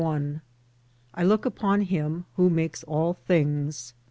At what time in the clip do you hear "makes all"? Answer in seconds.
2.49-3.13